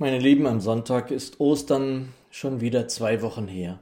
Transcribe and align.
Meine 0.00 0.20
Lieben, 0.20 0.46
am 0.46 0.60
Sonntag 0.60 1.10
ist 1.10 1.40
Ostern 1.40 2.14
schon 2.30 2.60
wieder 2.60 2.86
zwei 2.86 3.20
Wochen 3.20 3.48
her. 3.48 3.80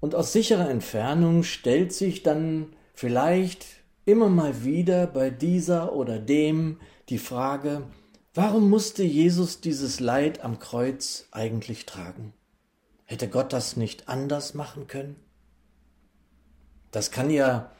Und 0.00 0.16
aus 0.16 0.32
sicherer 0.32 0.68
Entfernung 0.68 1.44
stellt 1.44 1.92
sich 1.92 2.24
dann 2.24 2.74
vielleicht 2.92 3.66
immer 4.06 4.28
mal 4.28 4.64
wieder 4.64 5.06
bei 5.06 5.30
dieser 5.30 5.92
oder 5.92 6.18
dem 6.18 6.80
die 7.08 7.18
Frage, 7.18 7.84
warum 8.34 8.68
musste 8.68 9.04
Jesus 9.04 9.60
dieses 9.60 10.00
Leid 10.00 10.42
am 10.42 10.58
Kreuz 10.58 11.28
eigentlich 11.30 11.86
tragen? 11.86 12.32
Hätte 13.04 13.28
Gott 13.28 13.52
das 13.52 13.76
nicht 13.76 14.08
anders 14.08 14.54
machen 14.54 14.88
können? 14.88 15.14
Das 16.90 17.12
kann 17.12 17.30
ja 17.30 17.70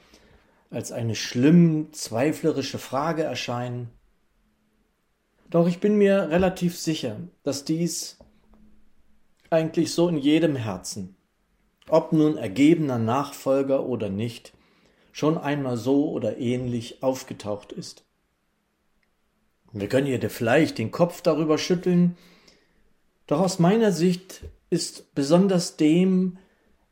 als 0.70 0.92
eine 0.92 1.16
schlimm 1.16 1.92
zweiflerische 1.92 2.78
Frage 2.78 3.24
erscheinen, 3.24 3.90
doch 5.51 5.67
ich 5.67 5.80
bin 5.80 5.96
mir 5.96 6.30
relativ 6.30 6.79
sicher, 6.79 7.17
dass 7.43 7.64
dies 7.64 8.18
eigentlich 9.50 9.93
so 9.93 10.08
in 10.08 10.17
jedem 10.17 10.54
Herzen, 10.54 11.17
ob 11.89 12.13
nun 12.13 12.36
ergebener 12.36 12.99
Nachfolger 12.99 13.85
oder 13.85 14.08
nicht, 14.08 14.53
schon 15.13 15.36
einmal 15.36 15.77
so 15.77 16.11
oder 16.11 16.39
ähnlich 16.39 17.03
aufgetaucht 17.03 17.72
ist. 17.72 18.05
Wir 19.72 19.89
können 19.89 20.07
hier 20.07 20.31
vielleicht 20.31 20.79
den 20.79 20.93
Kopf 20.93 21.21
darüber 21.21 21.58
schütteln, 21.58 22.17
doch 23.27 23.41
aus 23.41 23.58
meiner 23.58 23.93
Sicht 23.93 24.43
ist 24.71 25.14
besonders 25.14 25.77
dem, 25.77 26.39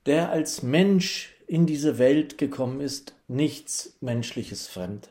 der 0.06 0.30
als 0.30 0.62
Mensch 0.62 1.34
in 1.46 1.66
diese 1.66 1.98
Welt 1.98 2.38
gekommen 2.38 2.80
ist, 2.80 3.14
nichts 3.28 3.96
Menschliches 4.00 4.66
fremd. 4.66 5.10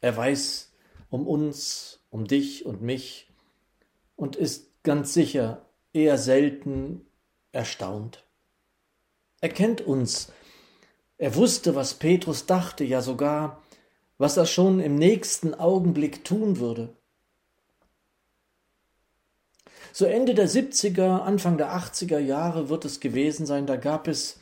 Er 0.00 0.16
weiß 0.16 0.71
um 1.12 1.26
uns, 1.26 2.00
um 2.08 2.26
dich 2.26 2.64
und 2.64 2.80
mich 2.80 3.28
und 4.16 4.34
ist 4.34 4.70
ganz 4.82 5.12
sicher 5.12 5.66
eher 5.92 6.16
selten 6.16 7.04
erstaunt. 7.52 8.24
Er 9.42 9.50
kennt 9.50 9.82
uns. 9.82 10.32
Er 11.18 11.36
wusste, 11.36 11.74
was 11.74 11.94
Petrus 11.94 12.46
dachte, 12.46 12.82
ja 12.84 13.02
sogar, 13.02 13.62
was 14.16 14.38
er 14.38 14.46
schon 14.46 14.80
im 14.80 14.94
nächsten 14.94 15.54
Augenblick 15.54 16.24
tun 16.24 16.58
würde. 16.58 16.96
So 19.92 20.06
Ende 20.06 20.32
der 20.32 20.48
70er, 20.48 21.20
Anfang 21.20 21.58
der 21.58 21.76
80er 21.76 22.20
Jahre 22.20 22.70
wird 22.70 22.86
es 22.86 23.00
gewesen 23.00 23.44
sein, 23.44 23.66
da 23.66 23.76
gab 23.76 24.08
es 24.08 24.40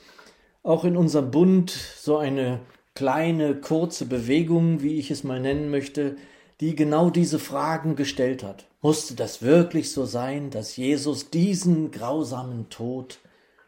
auch 0.63 0.85
in 0.85 0.97
unserem 0.97 1.33
Bund 1.33 1.71
so 1.71 2.17
eine 2.17 2.61
kleine, 2.95 3.57
kurze 3.57 4.07
Bewegung, 4.07 4.83
wie 4.83 5.01
ich 5.01 5.11
es 5.11 5.25
mal 5.25 5.41
nennen 5.41 5.69
möchte, 5.71 6.17
die 6.61 6.77
genau 6.77 7.11
diese 7.11 7.39
Fragen 7.39 7.97
gestellt 7.97 8.43
hat. 8.43 8.67
Musste 8.83 9.15
das 9.15 9.43
wirklich 9.43 9.93
so 9.93 10.05
sein, 10.05 10.51
dass 10.51 10.77
Jesus 10.77 11.31
diesen 11.31 11.91
grausamen 11.91 12.69
Tod 12.69 13.19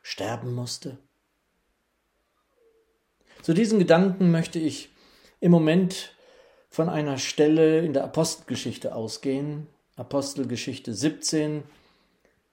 sterben 0.02 0.54
musste? 0.54 0.98
Zu 3.42 3.54
diesen 3.54 3.78
Gedanken 3.78 4.30
möchte 4.30 4.58
ich 4.58 4.90
im 5.40 5.50
Moment 5.50 6.14
von 6.68 6.88
einer 6.88 7.18
Stelle 7.18 7.80
in 7.80 7.92
der 7.92 8.04
Apostelgeschichte 8.04 8.94
ausgehen, 8.94 9.66
Apostelgeschichte 9.96 10.94
17, 10.94 11.64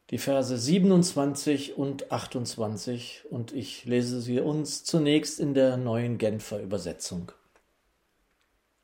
die 0.09 0.17
Verse 0.17 0.57
27 0.57 1.77
und 1.77 2.11
28, 2.11 3.25
und 3.29 3.53
ich 3.53 3.85
lese 3.85 4.19
sie 4.19 4.39
uns 4.39 4.83
zunächst 4.83 5.39
in 5.39 5.53
der 5.53 5.77
neuen 5.77 6.17
Genfer 6.17 6.61
Übersetzung, 6.61 7.31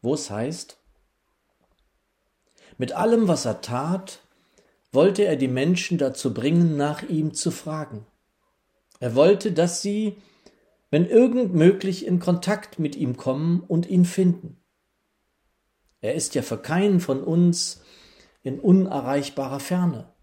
wo 0.01 0.13
es 0.13 0.29
heißt, 0.29 0.77
mit 2.77 2.93
allem, 2.93 3.27
was 3.27 3.45
er 3.45 3.61
tat, 3.61 4.21
wollte 4.91 5.25
er 5.25 5.35
die 5.35 5.47
Menschen 5.47 5.97
dazu 5.97 6.33
bringen, 6.33 6.77
nach 6.77 7.03
ihm 7.03 7.33
zu 7.33 7.51
fragen. 7.51 8.05
Er 8.99 9.15
wollte, 9.15 9.51
dass 9.51 9.81
sie, 9.81 10.17
wenn 10.89 11.05
irgend 11.05 11.53
möglich, 11.53 12.05
in 12.05 12.19
Kontakt 12.19 12.79
mit 12.79 12.95
ihm 12.95 13.17
kommen 13.17 13.61
und 13.61 13.88
ihn 13.88 14.05
finden. 14.05 14.57
Er 16.01 16.16
ist 16.16 16.35
ja 16.35 16.41
für 16.41 16.57
keinen 16.57 17.00
von 17.00 17.23
uns 17.23 17.81
in 18.44 18.59
unerreichbarer 18.59 19.59
Ferne. 19.59 20.13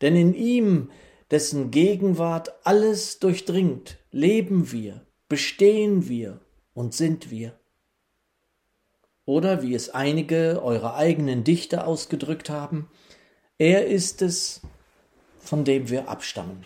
Denn 0.00 0.16
in 0.16 0.34
ihm, 0.34 0.90
dessen 1.30 1.70
Gegenwart 1.70 2.54
alles 2.64 3.18
durchdringt, 3.18 3.98
leben 4.10 4.70
wir, 4.72 5.06
bestehen 5.28 6.08
wir 6.08 6.40
und 6.72 6.94
sind 6.94 7.30
wir. 7.30 7.58
Oder 9.26 9.60
wie 9.62 9.74
es 9.74 9.90
einige 9.90 10.62
eurer 10.62 10.94
eigenen 10.94 11.44
Dichter 11.44 11.86
ausgedrückt 11.86 12.48
haben, 12.48 12.88
er 13.58 13.86
ist 13.86 14.22
es, 14.22 14.62
von 15.40 15.64
dem 15.64 15.90
wir 15.90 16.08
abstammen. 16.08 16.64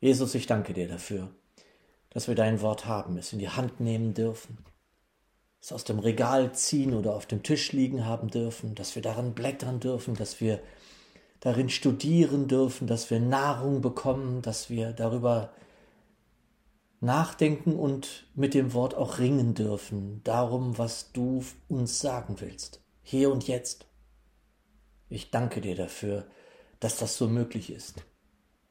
Jesus, 0.00 0.34
ich 0.34 0.46
danke 0.46 0.74
dir 0.74 0.86
dafür, 0.86 1.30
dass 2.10 2.28
wir 2.28 2.34
dein 2.34 2.60
Wort 2.60 2.86
haben, 2.86 3.16
es 3.16 3.32
in 3.32 3.38
die 3.38 3.48
Hand 3.48 3.80
nehmen 3.80 4.12
dürfen, 4.12 4.58
es 5.62 5.72
aus 5.72 5.84
dem 5.84 5.98
Regal 5.98 6.52
ziehen 6.52 6.92
oder 6.92 7.14
auf 7.14 7.24
dem 7.24 7.42
Tisch 7.42 7.72
liegen 7.72 8.04
haben 8.04 8.28
dürfen, 8.28 8.74
dass 8.74 8.94
wir 8.94 9.02
daran 9.02 9.32
blättern 9.32 9.80
dürfen, 9.80 10.14
dass 10.14 10.42
wir 10.42 10.60
darin 11.40 11.70
studieren 11.70 12.48
dürfen, 12.48 12.86
dass 12.86 13.10
wir 13.10 13.18
Nahrung 13.18 13.80
bekommen, 13.80 14.42
dass 14.42 14.68
wir 14.68 14.92
darüber 14.92 15.54
nachdenken 17.04 17.76
und 17.76 18.26
mit 18.34 18.54
dem 18.54 18.72
Wort 18.72 18.94
auch 18.94 19.18
ringen 19.18 19.54
dürfen, 19.54 20.20
darum, 20.24 20.78
was 20.78 21.12
du 21.12 21.44
uns 21.68 22.00
sagen 22.00 22.36
willst, 22.40 22.80
hier 23.02 23.30
und 23.30 23.46
jetzt. 23.46 23.86
Ich 25.08 25.30
danke 25.30 25.60
dir 25.60 25.76
dafür, 25.76 26.26
dass 26.80 26.96
das 26.96 27.16
so 27.16 27.28
möglich 27.28 27.70
ist, 27.70 28.04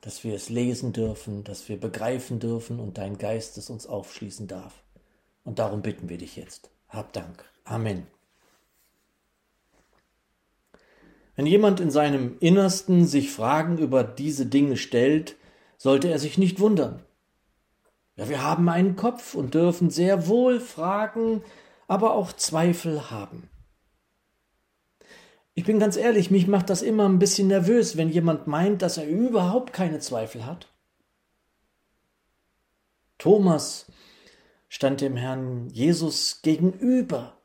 dass 0.02 0.24
wir 0.24 0.36
es 0.36 0.50
lesen 0.50 0.94
dürfen, 0.94 1.44
dass 1.44 1.70
wir 1.70 1.80
begreifen 1.80 2.40
dürfen 2.40 2.80
und 2.80 2.98
dein 2.98 3.18
Geist 3.18 3.58
es 3.58 3.70
uns 3.70 3.88
aufschließen 3.88 4.48
darf. 4.48 4.84
Und 5.44 5.60
darum 5.60 5.82
bitten 5.82 6.10
wir 6.10 6.18
dich 6.18 6.36
jetzt. 6.36 6.70
Hab 6.90 7.14
Dank. 7.14 7.46
Amen. 7.64 8.08
Wenn 11.36 11.46
jemand 11.48 11.80
in 11.80 11.90
seinem 11.90 12.38
Innersten 12.40 13.06
sich 13.06 13.32
Fragen 13.32 13.78
über 13.78 14.04
diese 14.04 14.46
Dinge 14.46 14.78
stellt, 14.78 15.36
sollte 15.78 16.10
er 16.10 16.20
sich 16.20 16.38
nicht 16.38 16.60
wundern. 16.60 17.04
Ja, 18.16 18.30
wir 18.30 18.44
haben 18.44 18.70
einen 18.70 18.96
Kopf 18.96 19.34
und 19.34 19.56
dürfen 19.56 19.90
sehr 19.90 20.28
wohl 20.28 20.60
fragen, 20.60 21.44
aber 21.88 22.14
auch 22.14 22.32
Zweifel 22.34 23.10
haben. 23.10 23.50
Ich 25.56 25.66
bin 25.66 25.80
ganz 25.80 25.98
ehrlich, 25.98 26.32
mich 26.32 26.48
macht 26.48 26.70
das 26.70 26.82
immer 26.82 27.08
ein 27.08 27.20
bisschen 27.20 27.48
nervös, 27.48 27.96
wenn 27.98 28.10
jemand 28.10 28.48
meint, 28.48 28.82
dass 28.82 28.98
er 28.98 29.08
überhaupt 29.08 29.72
keine 29.74 30.00
Zweifel 30.00 30.46
hat. 30.46 30.68
Thomas 33.20 33.86
stand 34.68 35.02
dem 35.02 35.16
Herrn 35.16 35.70
Jesus 35.70 36.42
gegenüber. 36.42 37.38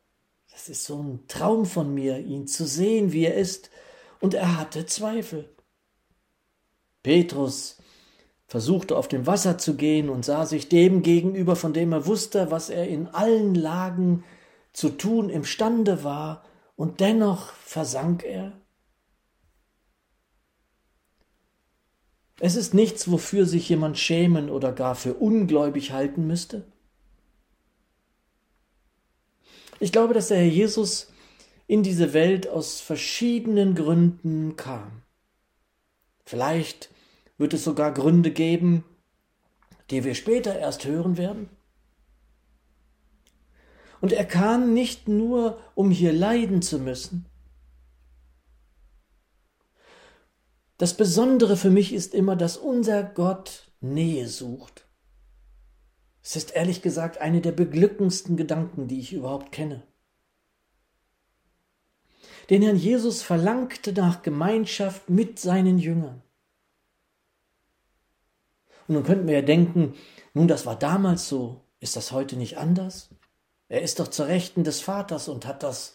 Das 0.51 0.69
ist 0.69 0.85
so 0.85 1.03
ein 1.03 1.29
Traum 1.29 1.67
von 1.67 1.93
mir, 1.93 2.19
ihn 2.19 2.47
zu 2.47 2.67
sehen, 2.67 3.13
wie 3.13 3.27
er 3.27 3.35
ist, 3.35 3.71
und 4.21 4.35
er 4.35 4.57
hatte 4.59 4.87
Zweifel. 4.87 5.49
Petrus 7.03 7.79
versuchte 8.49 8.97
auf 8.97 9.09
dem 9.09 9.27
Wasser 9.27 9.59
zu 9.59 9.77
gehen 9.77 10.09
und 10.09 10.25
sah 10.25 10.47
sich 10.47 10.69
dem 10.69 11.03
gegenüber, 11.03 11.55
von 11.55 11.75
dem 11.75 11.93
er 11.93 12.07
wusste, 12.07 12.51
was 12.51 12.71
er 12.71 12.89
in 12.89 13.07
allen 13.09 13.55
Lagen 13.55 14.25
zu 14.73 14.89
tun 14.89 15.31
imstande 15.31 16.03
war, 16.03 16.45
und 16.75 17.01
dennoch 17.01 17.53
versank 17.55 18.23
er. 18.23 18.53
Es 22.39 22.55
ist 22.55 22.73
nichts, 22.73 23.11
wofür 23.11 23.47
sich 23.47 23.69
jemand 23.69 23.99
schämen 23.99 24.49
oder 24.49 24.73
gar 24.73 24.95
für 24.95 25.15
ungläubig 25.15 25.91
halten 25.91 26.29
müsste. 26.29 26.71
Ich 29.81 29.91
glaube, 29.91 30.15
dass 30.15 30.29
der 30.29 30.37
Herr 30.39 30.47
Jesus 30.47 31.13
in 31.67 31.83
diese 31.83 32.13
Welt 32.13 32.49
aus 32.49 32.81
verschiedenen 32.81 33.75
Gründen 33.75 34.55
kam. 34.55 35.03
Vielleicht 36.25 36.91
wird 37.39 37.55
es 37.55 37.65
sogar 37.65 37.93
Gründe 37.95 38.31
geben, 38.31 38.85
die 39.91 40.05
wir 40.05 40.15
später 40.15 40.59
erst 40.59 40.85
hören 40.85 41.17
werden? 41.17 41.49
Und 44.01 44.13
er 44.13 44.25
kam 44.25 44.75
nicht 44.75 45.09
nur, 45.09 45.59
um 45.75 45.91
hier 45.91 46.13
leiden 46.13 46.63
zu 46.63 46.79
müssen. 46.79 47.27
Das 50.77 50.97
Besondere 50.97 51.57
für 51.57 51.71
mich 51.71 51.93
ist 51.93 52.15
immer, 52.15 52.37
dass 52.37 52.57
unser 52.57 53.03
Gott 53.03 53.73
Nähe 53.81 54.29
sucht. 54.29 54.87
Es 56.23 56.37
ist 56.37 56.55
ehrlich 56.55 56.83
gesagt 56.83 57.19
eine 57.19 57.41
der 57.41 57.53
beglückendsten 57.53 58.37
Gedanken, 58.37 58.87
die 58.87 59.01
ich 59.01 59.13
überhaupt 59.13 59.51
kenne. 59.51 59.83
Den 62.51 62.63
Herrn 62.63 62.77
Jesus 62.77 63.23
verlangte 63.23 63.93
nach 63.93 64.23
Gemeinschaft 64.23 65.11
mit 65.11 65.39
seinen 65.39 65.79
Jüngern. 65.79 66.23
Und 68.89 68.95
nun 68.95 69.05
könnten 69.05 69.29
wir 69.29 69.35
ja 69.35 69.43
denken, 69.43 69.95
nun, 70.35 70.49
das 70.49 70.67
war 70.67 70.77
damals 70.77 71.29
so, 71.29 71.61
ist 71.79 71.95
das 71.95 72.11
heute 72.11 72.37
nicht 72.37 72.57
anders? 72.57 73.11
Er 73.69 73.83
ist 73.83 74.01
doch 74.01 74.09
zur 74.09 74.27
Rechten 74.27 74.65
des 74.65 74.81
Vaters 74.81 75.29
und 75.29 75.47
hat 75.47 75.63
das 75.63 75.95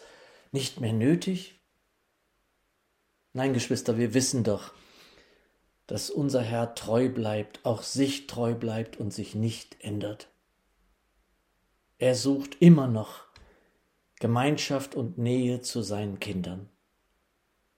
nicht 0.51 0.79
mehr 0.79 0.93
nötig. 0.93 1.59
Nein, 3.33 3.53
Geschwister, 3.53 3.97
wir 3.97 4.13
wissen 4.13 4.43
doch, 4.43 4.73
dass 5.87 6.11
unser 6.11 6.41
Herr 6.41 6.75
treu 6.75 7.09
bleibt, 7.09 7.65
auch 7.65 7.81
sich 7.81 8.27
treu 8.27 8.53
bleibt 8.53 8.97
und 8.97 9.11
sich 9.11 9.33
nicht 9.33 9.83
ändert. 9.83 10.29
Er 11.97 12.13
sucht 12.13 12.57
immer 12.61 12.87
noch 12.87 13.25
Gemeinschaft 14.19 14.93
und 14.93 15.17
Nähe 15.17 15.61
zu 15.61 15.81
seinen 15.81 16.19
Kindern. 16.19 16.69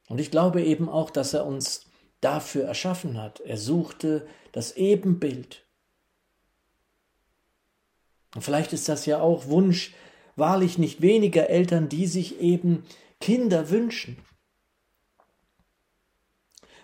Und 0.09 0.19
ich 0.19 0.29
glaube 0.29 0.61
eben 0.61 0.89
auch, 0.89 1.09
dass 1.09 1.33
er 1.33 1.45
uns 1.45 1.85
dafür 2.25 2.65
erschaffen 2.65 3.21
hat. 3.21 3.39
Er 3.41 3.57
suchte 3.57 4.27
das 4.51 4.75
Ebenbild. 4.75 5.63
Und 8.33 8.41
vielleicht 8.41 8.73
ist 8.73 8.89
das 8.89 9.05
ja 9.05 9.21
auch 9.21 9.47
Wunsch 9.47 9.93
wahrlich 10.35 10.79
nicht 10.79 11.01
weniger 11.01 11.49
Eltern, 11.49 11.87
die 11.87 12.07
sich 12.07 12.41
eben 12.41 12.83
Kinder 13.21 13.69
wünschen. 13.69 14.17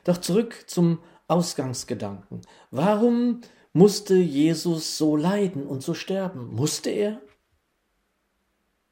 Doch 0.03 0.17
zurück 0.17 0.65
zum 0.67 0.99
Ausgangsgedanken. 1.27 2.41
Warum 2.69 3.41
musste 3.73 4.15
Jesus 4.15 4.97
so 4.97 5.15
leiden 5.15 5.65
und 5.65 5.81
so 5.81 5.95
sterben? 5.95 6.53
Musste 6.53 6.91
er? 6.91 7.19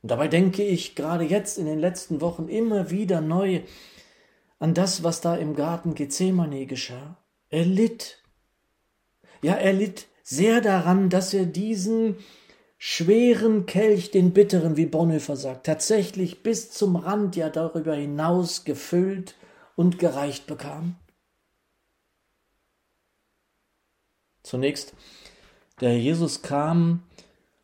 Und 0.02 0.10
dabei 0.10 0.28
denke 0.28 0.64
ich 0.64 0.96
gerade 0.96 1.26
jetzt 1.26 1.60
in 1.60 1.66
den 1.66 1.80
letzten 1.80 2.22
Wochen 2.22 2.48
immer 2.48 2.90
wieder 2.90 3.22
neu 3.22 3.62
an 4.60 4.74
das, 4.74 5.04
was 5.04 5.22
da 5.22 5.36
im 5.36 5.56
Garten 5.56 5.96
Gethsemane 5.96 6.66
geschah. 6.66 7.18
Er 7.50 7.66
litt. 7.66 8.22
Ja, 9.42 9.54
er 9.54 9.74
litt 9.74 10.08
sehr 10.24 10.62
daran, 10.62 11.10
dass 11.10 11.34
er 11.34 11.46
diesen 11.46 12.18
schweren 12.78 13.66
Kelch, 13.66 14.12
den 14.12 14.32
bitteren, 14.34 14.78
wie 14.78 14.86
Bonhoeffer 14.86 15.36
sagt, 15.36 15.66
tatsächlich 15.66 16.44
bis 16.44 16.72
zum 16.72 16.96
Rand, 16.96 17.36
ja 17.36 17.50
darüber 17.50 17.96
hinaus 17.96 18.64
gefüllt 18.64 19.36
und 19.76 19.98
gereicht 19.98 20.46
bekam? 20.46 20.96
Zunächst, 24.44 24.94
der 25.82 25.98
Jesus 25.98 26.42
kam 26.42 27.04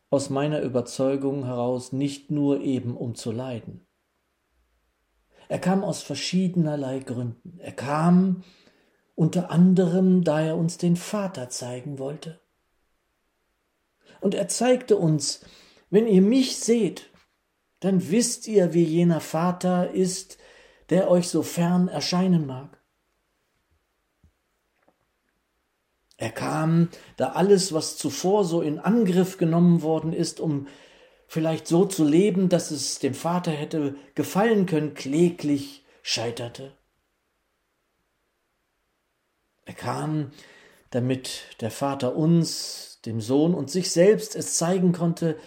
aus 0.09 0.30
meiner 0.30 0.62
Überzeugung 0.62 1.45
heraus 1.45 1.92
nicht 1.92 2.31
nur 2.31 2.62
eben 2.62 2.95
um 2.95 3.15
zu 3.15 3.31
leiden. 3.31 3.84
Er 5.47 5.59
kam 5.59 5.83
aus 5.83 6.01
verschiedenerlei 6.01 7.00
Gründen. 7.00 7.59
Er 7.59 7.71
kam 7.71 8.44
unter 9.15 9.51
anderem, 9.51 10.24
da 10.24 10.42
er 10.42 10.57
uns 10.57 10.77
den 10.77 10.95
Vater 10.95 11.50
zeigen 11.50 12.00
wollte. 12.00 12.42
Und 14.21 14.33
er 14.33 14.47
zeigte 14.47 14.97
uns, 14.97 15.42
wenn 15.89 16.07
ihr 16.07 16.21
mich 16.21 16.57
seht, 16.57 17.09
dann 17.80 18.09
wisst 18.09 18.47
ihr, 18.47 18.74
wie 18.74 18.83
jener 18.83 19.21
Vater 19.21 19.92
ist, 19.92 20.38
der 20.89 21.09
euch 21.09 21.30
so 21.30 21.44
fern 21.44 21.88
erscheinen 21.88 22.45
mag. 22.45 22.81
Er 26.18 26.31
kam, 26.31 26.89
da 27.18 27.33
alles, 27.33 27.74
was 27.74 27.97
zuvor 27.97 28.45
so 28.45 28.62
in 28.62 28.80
Angriff 28.80 29.38
genommen 29.38 29.81
worden 29.81 30.13
ist, 30.13 30.39
um 30.39 30.68
vielleicht 31.27 31.68
so 31.68 31.86
zu 31.86 32.04
leben, 32.04 32.50
dass 32.50 32.72
es 32.72 33.00
dem 33.00 33.13
Vater 33.13 33.51
hätte 33.51 33.95
gefallen 34.16 34.66
können, 34.66 34.94
kläglich 34.94 35.86
scheiterte. 36.01 36.75
Er 39.66 39.74
kam, 39.74 40.31
damit 40.92 41.56
der 41.62 41.72
Vater 41.72 42.16
uns, 42.16 43.01
dem 43.06 43.22
Sohn 43.22 43.54
und 43.54 43.69
sich 43.69 43.92
selbst 43.92 44.36
es 44.36 44.57
zeigen 44.57 44.92
konnte, 44.92 45.38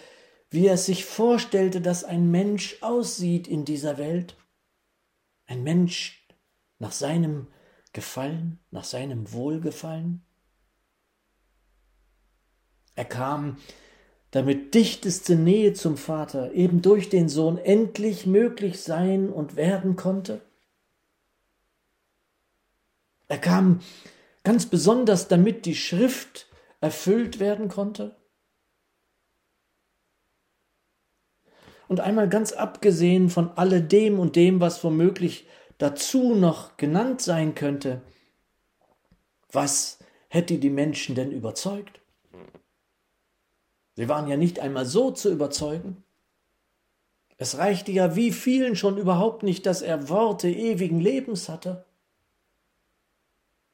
wie 0.49 0.67
er 0.67 0.77
sich 0.77 1.05
vorstellte, 1.05 1.81
dass 1.81 2.03
ein 2.03 2.31
Mensch 2.31 2.77
aussieht 2.81 3.47
in 3.47 3.65
dieser 3.65 3.97
Welt. 3.97 4.35
Ein 5.45 5.63
Mensch 5.63 6.27
nach 6.79 6.91
seinem 6.91 7.47
Gefallen, 7.93 8.59
nach 8.71 8.83
seinem 8.83 9.31
Wohlgefallen. 9.31 10.25
Er 12.95 13.05
kam, 13.05 13.57
damit 14.31 14.75
dichteste 14.75 15.35
Nähe 15.35 15.73
zum 15.73 15.97
Vater 15.97 16.53
eben 16.53 16.81
durch 16.81 17.09
den 17.09 17.29
Sohn 17.29 17.57
endlich 17.57 18.25
möglich 18.25 18.81
sein 18.81 19.29
und 19.29 19.55
werden 19.55 19.95
konnte. 19.95 20.41
Er 23.27 23.39
kam 23.39 23.81
ganz 24.43 24.65
besonders, 24.65 25.27
damit 25.27 25.65
die 25.65 25.75
Schrift 25.75 26.47
erfüllt 26.81 27.39
werden 27.39 27.69
konnte. 27.69 28.15
Und 31.87 31.99
einmal 31.99 32.29
ganz 32.29 32.51
abgesehen 32.51 33.29
von 33.29 33.49
alledem 33.51 34.19
und 34.19 34.35
dem, 34.35 34.61
was 34.61 34.83
womöglich 34.83 35.47
dazu 35.79 36.35
noch 36.35 36.77
genannt 36.77 37.21
sein 37.21 37.55
könnte, 37.55 38.01
was 39.51 39.97
hätte 40.27 40.59
die 40.59 40.69
Menschen 40.69 41.15
denn 41.15 41.31
überzeugt? 41.31 41.98
Sie 43.99 44.07
waren 44.07 44.29
ja 44.29 44.37
nicht 44.37 44.61
einmal 44.61 44.85
so 44.85 45.11
zu 45.11 45.29
überzeugen. 45.29 46.05
Es 47.35 47.57
reichte 47.57 47.91
ja 47.91 48.15
wie 48.15 48.31
vielen 48.31 48.77
schon 48.77 48.97
überhaupt 48.97 49.43
nicht, 49.43 49.65
dass 49.65 49.81
er 49.81 50.07
Worte 50.07 50.47
ewigen 50.49 51.01
Lebens 51.01 51.49
hatte. 51.49 51.83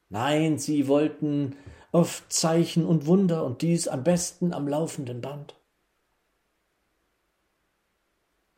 Nein, 0.10 0.57
sie 0.57 0.88
wollten 0.88 1.56
oft 1.92 2.33
Zeichen 2.33 2.88
und 2.88 3.06
Wunder 3.06 3.45
und 3.45 3.62
dies 3.62 3.88
am 3.88 4.04
besten 4.04 4.51
am 4.51 4.68
laufenden 4.68 5.22
Band. 5.22 5.62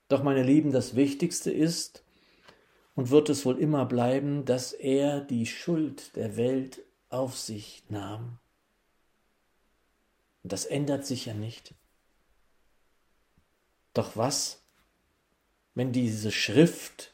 Doch 0.08 0.24
meine 0.24 0.44
Lieben, 0.44 0.72
das 0.72 0.96
Wichtigste 0.96 1.52
ist 1.52 2.02
und 2.96 3.10
wird 3.10 3.28
es 3.28 3.46
wohl 3.46 3.60
immer 3.60 3.84
bleiben, 3.84 4.46
dass 4.46 4.72
er 4.72 5.20
die 5.20 5.46
Schuld 5.46 6.16
der 6.16 6.38
Welt 6.38 6.80
auf 7.10 7.38
sich 7.38 7.84
nahm. 7.90 8.40
Und 10.48 10.54
das 10.54 10.64
ändert 10.64 11.06
sich 11.06 11.26
ja 11.26 11.34
nicht. 11.34 11.76
Doch 13.94 14.16
was, 14.16 14.64
wenn 15.76 15.92
diese 15.92 16.32
Schrift, 16.32 17.14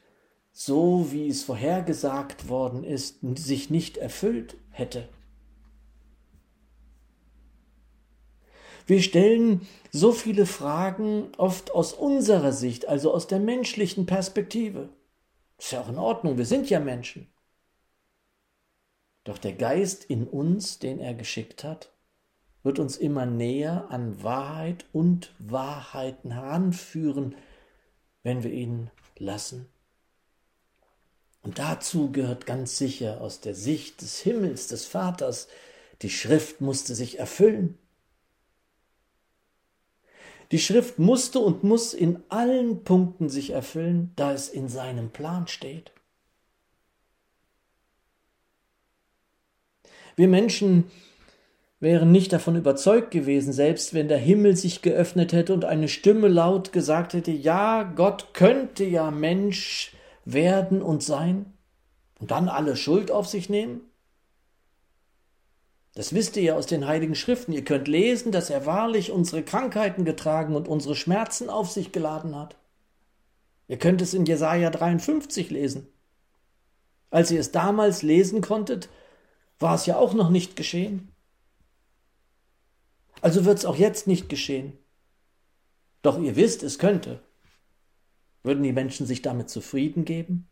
so 0.52 1.12
wie 1.12 1.30
es 1.30 1.44
vorhergesagt 1.44 2.48
worden 2.48 2.84
ist, 2.84 3.22
sich 3.40 3.72
nicht 3.72 3.98
erfüllt 3.98 4.56
hätte? 4.70 5.10
Wir 8.86 9.02
stellen 9.02 9.68
so 9.92 10.12
viele 10.12 10.46
Fragen 10.46 11.34
oft 11.38 11.72
aus 11.72 11.94
unserer 11.94 12.52
Sicht, 12.54 12.88
also 12.88 13.12
aus 13.12 13.26
der 13.26 13.40
menschlichen 13.40 14.06
Perspektive. 14.06 14.90
Ist 15.58 15.72
ja 15.72 15.82
auch 15.82 15.90
in 15.90 15.98
Ordnung, 15.98 16.38
wir 16.38 16.46
sind 16.46 16.70
ja 16.70 16.80
Menschen. 16.80 17.34
Doch 19.24 19.40
der 19.40 19.54
Geist 19.54 20.06
in 20.06 20.28
uns, 20.28 20.78
den 20.78 21.00
er 21.00 21.16
geschickt 21.16 21.64
hat, 21.64 21.93
wird 22.64 22.80
uns 22.80 22.98
immer 22.98 23.26
näher 23.26 23.88
an 23.90 24.24
Wahrheit 24.24 24.86
und 24.94 25.34
Wahrheiten 25.38 26.32
heranführen, 26.32 27.36
wenn 28.24 28.44
wir 28.44 28.52
ihn 28.52 28.90
lassen. 29.18 29.68
Und 31.42 31.60
dazu 31.60 32.12
gehört 32.12 32.46
ganz 32.46 32.78
sicher 32.78 33.20
aus 33.20 33.42
der 33.42 33.54
Sicht 33.54 34.02
des 34.02 34.20
Himmels, 34.22 34.68
des 34.68 34.86
Vaters, 34.86 35.50
die 36.02 36.10
Schrift 36.10 36.62
musste 36.62 36.96
sich 36.96 37.20
erfüllen. 37.20 37.78
Die 40.52 40.60
Schrift 40.60 41.00
musste 41.00 41.40
und 41.40 41.64
muss 41.64 41.94
in 41.94 42.24
allen 42.30 42.84
Punkten 42.84 43.30
sich 43.30 43.50
erfüllen, 43.50 44.12
da 44.16 44.34
es 44.34 44.50
in 44.50 44.70
seinem 44.70 45.10
Plan 45.10 45.48
steht. 45.48 45.92
Wir 50.16 50.28
Menschen 50.28 50.92
wären 51.84 52.14
nicht 52.14 52.32
davon 52.32 52.56
überzeugt 52.56 53.12
gewesen, 53.12 53.52
selbst 53.52 53.94
wenn 53.94 54.08
der 54.08 54.18
Himmel 54.18 54.56
sich 54.56 54.82
geöffnet 54.82 55.34
hätte 55.34 55.54
und 55.54 55.66
eine 55.66 55.90
Stimme 55.90 56.30
laut 56.30 56.72
gesagt 56.72 57.14
hätte, 57.14 57.32
ja, 57.32 57.84
Gott 57.84 58.34
könnte 58.34 58.86
ja 58.86 59.12
Mensch 59.12 59.94
werden 60.24 60.82
und 60.82 61.04
sein 61.04 61.46
und 62.22 62.32
dann 62.32 62.48
alle 62.48 62.78
Schuld 62.78 63.12
auf 63.12 63.28
sich 63.28 63.50
nehmen? 63.50 63.82
Das 65.94 66.14
wisst 66.16 66.38
ihr 66.38 66.44
ja 66.44 66.56
aus 66.56 66.68
den 66.68 66.88
heiligen 66.88 67.16
Schriften. 67.16 67.52
Ihr 67.52 67.66
könnt 67.66 67.90
lesen, 67.90 68.32
dass 68.32 68.50
er 68.50 68.66
wahrlich 68.66 69.12
unsere 69.12 69.44
Krankheiten 69.44 70.06
getragen 70.06 70.56
und 70.56 70.70
unsere 70.70 70.96
Schmerzen 70.96 71.50
auf 71.50 71.70
sich 71.70 71.92
geladen 71.92 72.34
hat. 72.34 72.56
Ihr 73.68 73.78
könnt 73.78 74.02
es 74.02 74.14
in 74.14 74.26
Jesaja 74.26 74.70
53 74.70 75.52
lesen. 75.52 75.88
Als 77.12 77.30
ihr 77.30 77.42
es 77.42 77.52
damals 77.52 78.04
lesen 78.04 78.40
konntet, 78.40 78.88
war 79.60 79.76
es 79.76 79.86
ja 79.86 79.98
auch 79.98 80.14
noch 80.14 80.30
nicht 80.30 80.56
geschehen. 80.56 81.13
Also 83.24 83.46
wird 83.46 83.58
es 83.58 83.64
auch 83.64 83.78
jetzt 83.78 84.06
nicht 84.06 84.28
geschehen. 84.28 84.78
Doch 86.02 86.20
ihr 86.20 86.36
wisst, 86.36 86.62
es 86.62 86.78
könnte. 86.78 87.24
Würden 88.44 88.64
die 88.64 88.74
Menschen 88.74 89.06
sich 89.06 89.22
damit 89.22 89.50
zufrieden 89.50 90.04
geben? 90.04 90.50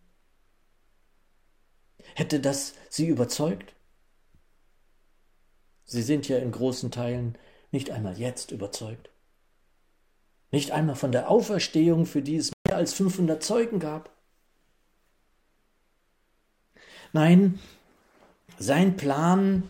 Hätte 2.16 2.40
das 2.40 2.74
sie 2.88 3.08
überzeugt? 3.08 3.76
Sie 5.84 6.02
sind 6.02 6.30
ja 6.30 6.38
in 6.38 6.54
großen 6.54 6.92
Teilen 6.92 7.38
nicht 7.72 7.92
einmal 7.92 8.18
jetzt 8.18 8.52
überzeugt. 8.52 9.10
Nicht 10.50 10.72
einmal 10.72 10.96
von 10.96 11.12
der 11.12 11.30
Auferstehung, 11.30 12.06
für 12.06 12.22
die 12.22 12.38
es 12.38 12.54
mehr 12.66 12.78
als 12.78 12.94
500 12.94 13.44
Zeugen 13.44 13.80
gab. 13.80 14.16
Nein, 17.12 17.60
sein 18.58 18.96
Plan 18.96 19.70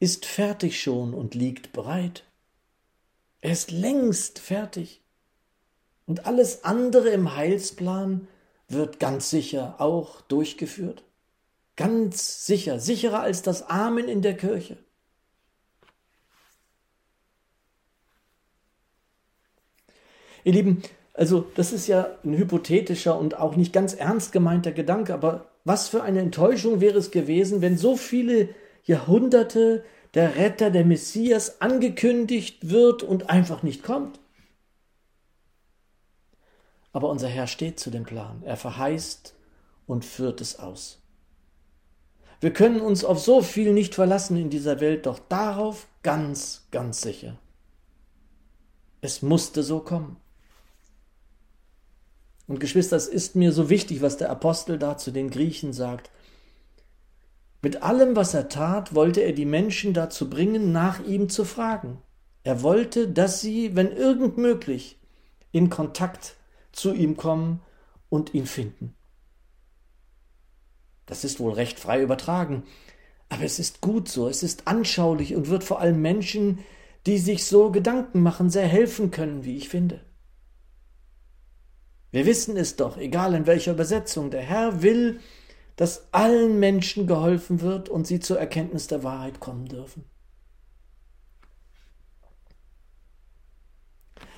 ist 0.00 0.24
fertig 0.24 0.80
schon 0.80 1.12
und 1.12 1.34
liegt 1.34 1.74
bereit. 1.74 2.24
Er 3.40 3.52
ist 3.52 3.70
längst 3.70 4.38
fertig. 4.38 5.00
Und 6.06 6.26
alles 6.26 6.64
andere 6.64 7.10
im 7.10 7.36
Heilsplan 7.36 8.28
wird 8.68 8.98
ganz 8.98 9.30
sicher 9.30 9.76
auch 9.78 10.20
durchgeführt. 10.22 11.04
Ganz 11.76 12.46
sicher, 12.46 12.80
sicherer 12.80 13.20
als 13.20 13.42
das 13.42 13.62
Amen 13.62 14.08
in 14.08 14.22
der 14.22 14.36
Kirche. 14.36 14.78
Ihr 20.44 20.52
Lieben, 20.52 20.82
also 21.14 21.46
das 21.56 21.72
ist 21.72 21.88
ja 21.88 22.16
ein 22.24 22.36
hypothetischer 22.36 23.18
und 23.18 23.38
auch 23.38 23.54
nicht 23.54 23.72
ganz 23.72 23.94
ernst 23.94 24.32
gemeinter 24.32 24.72
Gedanke, 24.72 25.12
aber 25.12 25.50
was 25.64 25.88
für 25.88 26.02
eine 26.02 26.20
Enttäuschung 26.20 26.80
wäre 26.80 26.98
es 26.98 27.10
gewesen, 27.10 27.60
wenn 27.60 27.76
so 27.76 27.96
viele 27.96 28.48
Jahrhunderte 28.84 29.84
der 30.18 30.34
Retter, 30.34 30.72
der 30.72 30.84
Messias 30.84 31.60
angekündigt 31.60 32.70
wird 32.70 33.04
und 33.04 33.30
einfach 33.30 33.62
nicht 33.62 33.84
kommt. 33.84 34.18
Aber 36.90 37.08
unser 37.08 37.28
Herr 37.28 37.46
steht 37.46 37.78
zu 37.78 37.90
dem 37.90 38.02
Plan. 38.02 38.42
Er 38.42 38.56
verheißt 38.56 39.36
und 39.86 40.04
führt 40.04 40.40
es 40.40 40.58
aus. 40.58 41.00
Wir 42.40 42.52
können 42.52 42.80
uns 42.80 43.04
auf 43.04 43.20
so 43.20 43.42
viel 43.42 43.72
nicht 43.72 43.94
verlassen 43.94 44.36
in 44.36 44.50
dieser 44.50 44.80
Welt, 44.80 45.06
doch 45.06 45.20
darauf 45.20 45.86
ganz, 46.02 46.66
ganz 46.72 47.00
sicher. 47.00 47.38
Es 49.00 49.22
musste 49.22 49.62
so 49.62 49.78
kommen. 49.78 50.16
Und 52.48 52.58
Geschwister, 52.58 52.96
es 52.96 53.06
ist 53.06 53.36
mir 53.36 53.52
so 53.52 53.70
wichtig, 53.70 54.02
was 54.02 54.16
der 54.16 54.30
Apostel 54.30 54.80
da 54.80 54.96
zu 54.96 55.12
den 55.12 55.30
Griechen 55.30 55.72
sagt. 55.72 56.10
Mit 57.60 57.82
allem, 57.82 58.14
was 58.14 58.34
er 58.34 58.48
tat, 58.48 58.94
wollte 58.94 59.20
er 59.20 59.32
die 59.32 59.44
Menschen 59.44 59.92
dazu 59.92 60.30
bringen, 60.30 60.70
nach 60.72 61.04
ihm 61.04 61.28
zu 61.28 61.44
fragen. 61.44 62.00
Er 62.44 62.62
wollte, 62.62 63.08
dass 63.08 63.40
sie, 63.40 63.74
wenn 63.74 63.90
irgend 63.90 64.38
möglich, 64.38 64.98
in 65.50 65.70
Kontakt 65.70 66.36
zu 66.72 66.94
ihm 66.94 67.16
kommen 67.16 67.60
und 68.08 68.32
ihn 68.34 68.46
finden. 68.46 68.94
Das 71.06 71.24
ist 71.24 71.40
wohl 71.40 71.52
recht 71.52 71.80
frei 71.80 72.02
übertragen, 72.02 72.62
aber 73.28 73.42
es 73.42 73.58
ist 73.58 73.80
gut 73.80 74.08
so, 74.08 74.28
es 74.28 74.42
ist 74.42 74.68
anschaulich 74.68 75.34
und 75.34 75.48
wird 75.48 75.64
vor 75.64 75.80
allem 75.80 76.00
Menschen, 76.00 76.60
die 77.06 77.18
sich 77.18 77.44
so 77.44 77.72
Gedanken 77.72 78.22
machen, 78.22 78.50
sehr 78.50 78.66
helfen 78.66 79.10
können, 79.10 79.44
wie 79.44 79.56
ich 79.56 79.68
finde. 79.68 80.00
Wir 82.10 82.24
wissen 82.24 82.56
es 82.56 82.76
doch, 82.76 82.96
egal 82.96 83.34
in 83.34 83.46
welcher 83.46 83.72
Übersetzung, 83.72 84.30
der 84.30 84.42
Herr 84.42 84.82
will, 84.82 85.20
dass 85.78 86.12
allen 86.12 86.58
Menschen 86.58 87.06
geholfen 87.06 87.60
wird 87.60 87.88
und 87.88 88.04
sie 88.04 88.18
zur 88.18 88.36
Erkenntnis 88.36 88.88
der 88.88 89.04
Wahrheit 89.04 89.38
kommen 89.38 89.66
dürfen. 89.66 90.04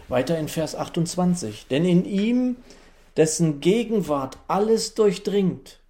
Weiter 0.08 0.38
in 0.38 0.48
Vers 0.48 0.74
28. 0.74 1.66
Denn 1.68 1.86
in 1.86 2.04
ihm, 2.04 2.56
dessen 3.16 3.60
Gegenwart 3.60 4.36
alles 4.48 4.94
durchdringt, 4.94 5.80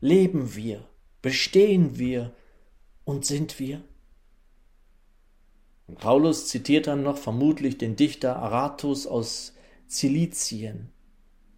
leben 0.00 0.56
wir, 0.56 0.82
bestehen 1.20 1.98
wir 1.98 2.32
und 3.04 3.26
sind 3.26 3.58
wir. 3.58 3.82
Und 5.86 5.98
Paulus 5.98 6.48
zitiert 6.48 6.86
dann 6.86 7.02
noch 7.02 7.18
vermutlich 7.18 7.76
den 7.76 7.94
Dichter 7.94 8.36
Aratus 8.36 9.06
aus 9.06 9.52
Zilizien. 9.86 10.88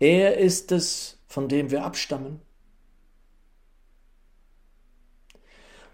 Er 0.01 0.37
ist 0.37 0.73
es, 0.73 1.19
von 1.29 1.49
dem 1.49 1.71
wir 1.71 1.85
abstammen. 1.85 2.41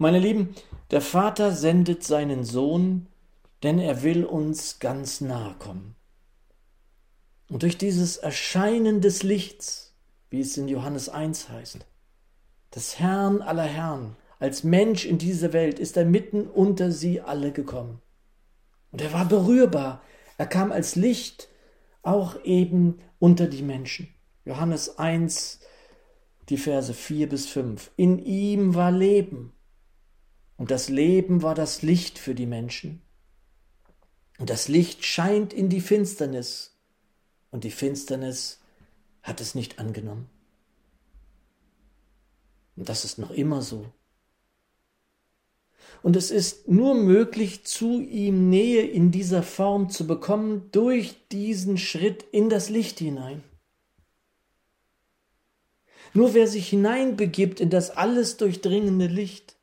Meine 0.03 0.19
Lieben, 0.19 0.55
der 0.93 1.03
Vater 1.03 1.53
sendet 1.53 2.05
seinen 2.05 2.43
Sohn, 2.43 3.07
denn 3.63 3.79
er 3.79 4.03
will 4.03 4.25
uns 4.25 4.79
ganz 4.79 5.21
nahe 5.21 5.55
kommen. 5.59 5.95
Und 7.51 7.65
durch 7.65 7.77
dieses 7.77 8.17
Erscheinen 8.17 9.03
des 9.03 9.23
Lichts, 9.23 9.95
wie 10.31 10.41
es 10.41 10.57
in 10.57 10.69
Johannes 10.69 11.11
1 11.11 11.51
heißt, 11.51 11.87
des 12.75 12.99
Herrn 12.99 13.43
aller 13.43 13.65
Herren, 13.65 14.17
als 14.39 14.65
Mensch 14.65 15.05
in 15.05 15.19
diese 15.19 15.53
Welt, 15.53 15.79
ist 15.79 15.99
er 15.99 16.07
mitten 16.07 16.47
unter 16.47 16.93
sie 16.93 17.21
alle 17.21 17.53
gekommen. 17.53 18.01
Und 18.93 19.03
er 19.03 19.13
war 19.13 19.27
berührbar, 19.27 20.03
er 20.39 20.47
kam 20.47 20.73
als 20.73 20.97
Licht 20.97 21.51
auch 22.01 22.43
eben 22.43 23.01
unter 23.19 23.49
die 23.49 23.63
Menschen. 23.63 24.09
Johannes 24.47 24.99
1, 24.99 25.61
die 26.49 26.57
Verse 26.57 26.95
4 26.95 27.29
bis 27.29 27.49
5. 27.49 27.91
In 27.97 28.19
ihm 28.19 28.75
war 28.75 28.93
Leben. 28.93 29.53
Und 30.61 30.71
das 30.71 30.91
Leben 30.91 31.41
war 31.41 31.55
das 31.55 31.81
Licht 31.81 32.19
für 32.19 32.35
die 32.35 32.45
Menschen. 32.45 33.01
Und 34.39 34.51
das 34.51 34.69
Licht 34.69 35.07
scheint 35.07 35.55
in 35.55 35.71
die 35.71 35.81
Finsternis. 35.81 36.77
Und 37.51 37.65
die 37.65 37.71
Finsternis 37.71 38.61
hat 39.23 39.41
es 39.41 39.55
nicht 39.55 39.79
angenommen. 39.79 40.29
Und 42.77 42.91
das 42.91 43.07
ist 43.07 43.17
noch 43.17 43.31
immer 43.31 43.63
so. 43.63 43.87
Und 46.03 46.15
es 46.15 46.31
ist 46.31 46.69
nur 46.69 46.95
möglich, 46.95 47.65
zu 47.65 48.03
ihm 48.03 48.51
Nähe 48.51 48.83
in 48.83 49.11
dieser 49.11 49.43
Form 49.43 49.89
zu 49.89 50.07
bekommen 50.07 50.69
durch 50.73 51.17
diesen 51.33 51.79
Schritt 51.79 52.27
in 52.33 52.51
das 52.51 52.69
Licht 52.69 52.99
hinein. 52.99 53.43
Nur 56.13 56.35
wer 56.35 56.47
sich 56.47 56.69
hineinbegibt 56.69 57.61
in 57.61 57.71
das 57.71 57.91
alles 57.91 58.37
durchdringende 58.37 59.07
Licht, 59.07 59.57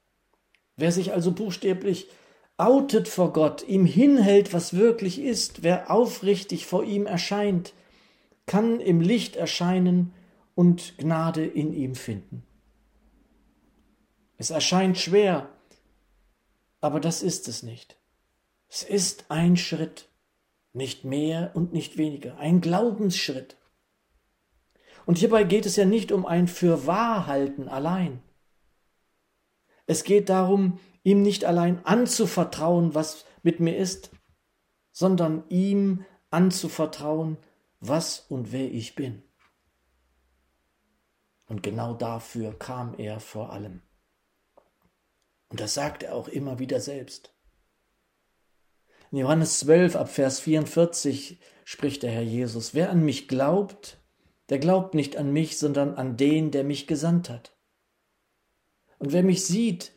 wer 0.77 0.91
sich 0.91 1.11
also 1.11 1.31
buchstäblich 1.31 2.07
outet 2.57 3.07
vor 3.07 3.33
Gott, 3.33 3.67
ihm 3.67 3.85
hinhält, 3.85 4.53
was 4.53 4.75
wirklich 4.75 5.19
ist, 5.19 5.63
wer 5.63 5.91
aufrichtig 5.91 6.65
vor 6.65 6.83
ihm 6.83 7.05
erscheint, 7.05 7.73
kann 8.45 8.79
im 8.79 9.01
Licht 9.01 9.35
erscheinen 9.35 10.13
und 10.55 10.97
Gnade 10.97 11.45
in 11.45 11.73
ihm 11.73 11.93
finden. 11.93 12.43
Es 14.37 14.49
erscheint 14.49 14.97
schwer, 14.97 15.49
aber 16.79 16.99
das 16.99 17.21
ist 17.21 17.47
es 17.47 17.63
nicht. 17.63 17.97
Es 18.69 18.83
ist 18.83 19.25
ein 19.29 19.57
Schritt, 19.57 20.09
nicht 20.73 21.05
mehr 21.05 21.51
und 21.53 21.73
nicht 21.73 21.97
weniger, 21.97 22.37
ein 22.37 22.61
Glaubensschritt. 22.61 23.55
Und 25.05 25.17
hierbei 25.17 25.43
geht 25.43 25.65
es 25.65 25.75
ja 25.75 25.85
nicht 25.85 26.11
um 26.11 26.25
ein 26.25 26.47
Fürwahrhalten 26.47 27.67
allein. 27.67 28.21
Es 29.87 30.03
geht 30.03 30.29
darum, 30.29 30.79
ihm 31.03 31.23
nicht 31.23 31.45
allein 31.45 31.83
anzuvertrauen, 31.85 32.93
was 32.93 33.25
mit 33.41 33.59
mir 33.59 33.75
ist, 33.77 34.11
sondern 34.91 35.43
ihm 35.49 36.05
anzuvertrauen, 36.29 37.37
was 37.79 38.19
und 38.19 38.51
wer 38.51 38.71
ich 38.71 38.95
bin. 38.95 39.23
Und 41.47 41.63
genau 41.63 41.93
dafür 41.93 42.57
kam 42.59 42.93
er 42.97 43.19
vor 43.19 43.53
allem. 43.53 43.81
Und 45.47 45.61
das 45.61 45.73
sagt 45.73 46.03
er 46.03 46.13
auch 46.13 46.27
immer 46.27 46.59
wieder 46.59 46.81
selbst. 46.81 47.33
In 49.11 49.19
Johannes 49.19 49.59
12 49.59 49.95
ab 49.95 50.09
Vers 50.09 50.41
44 50.41 51.39
spricht 51.63 52.03
der 52.03 52.11
Herr 52.11 52.23
Jesus, 52.23 52.73
wer 52.73 52.89
an 52.89 53.05
mich 53.05 53.29
glaubt, 53.29 54.01
der 54.49 54.59
glaubt 54.59 54.93
nicht 54.93 55.15
an 55.15 55.31
mich, 55.31 55.57
sondern 55.57 55.95
an 55.95 56.17
den, 56.17 56.51
der 56.51 56.65
mich 56.65 56.87
gesandt 56.87 57.29
hat. 57.29 57.56
Und 58.99 59.11
wer 59.13 59.23
mich 59.23 59.45
sieht, 59.45 59.91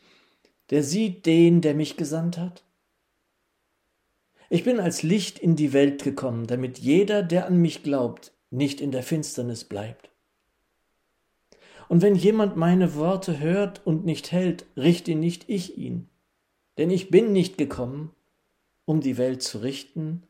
der 0.70 0.82
sieht 0.82 1.26
den, 1.26 1.60
der 1.60 1.74
mich 1.74 1.96
gesandt 1.96 2.38
hat. 2.38 2.64
Ich 4.48 4.64
bin 4.64 4.80
als 4.80 5.02
Licht 5.02 5.38
in 5.38 5.56
die 5.56 5.72
Welt 5.72 6.02
gekommen, 6.02 6.46
damit 6.46 6.78
jeder, 6.78 7.22
der 7.22 7.46
an 7.46 7.56
mich 7.56 7.82
glaubt, 7.82 8.32
nicht 8.50 8.80
in 8.80 8.90
der 8.90 9.02
Finsternis 9.02 9.64
bleibt. 9.64 10.10
Und 11.88 12.02
wenn 12.02 12.14
jemand 12.14 12.56
meine 12.56 12.94
Worte 12.94 13.40
hört 13.40 13.84
und 13.84 14.04
nicht 14.04 14.32
hält, 14.32 14.66
richte 14.76 15.14
nicht 15.14 15.48
ich 15.48 15.76
ihn, 15.76 16.08
denn 16.78 16.90
ich 16.90 17.10
bin 17.10 17.32
nicht 17.32 17.58
gekommen, 17.58 18.14
um 18.84 19.00
die 19.00 19.18
Welt 19.18 19.42
zu 19.42 19.58
richten, 19.58 20.24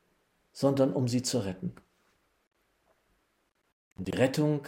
sondern 0.53 0.93
um 0.93 1.09
sie 1.09 1.23
zu 1.23 1.39
retten. 1.39 1.75
Die 3.97 4.11
Rettung 4.13 4.67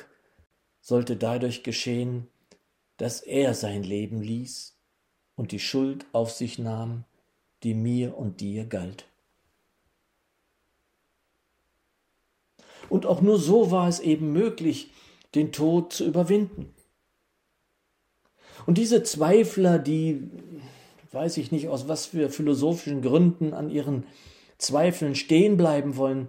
sollte 0.80 1.16
dadurch 1.16 1.62
geschehen, 1.62 2.28
dass 3.02 3.20
er 3.20 3.54
sein 3.54 3.82
Leben 3.82 4.22
ließ 4.22 4.76
und 5.34 5.50
die 5.50 5.58
Schuld 5.58 6.06
auf 6.12 6.30
sich 6.30 6.60
nahm, 6.60 7.02
die 7.64 7.74
mir 7.74 8.16
und 8.16 8.40
dir 8.40 8.64
galt. 8.64 9.06
Und 12.88 13.04
auch 13.04 13.20
nur 13.20 13.40
so 13.40 13.72
war 13.72 13.88
es 13.88 13.98
eben 13.98 14.32
möglich, 14.32 14.92
den 15.34 15.50
Tod 15.50 15.92
zu 15.92 16.06
überwinden. 16.06 16.72
Und 18.66 18.78
diese 18.78 19.02
Zweifler, 19.02 19.80
die, 19.80 20.30
weiß 21.10 21.38
ich 21.38 21.50
nicht, 21.50 21.66
aus 21.66 21.88
was 21.88 22.06
für 22.06 22.30
philosophischen 22.30 23.02
Gründen 23.02 23.52
an 23.52 23.68
ihren 23.68 24.06
Zweifeln 24.58 25.16
stehen 25.16 25.56
bleiben 25.56 25.96
wollen, 25.96 26.28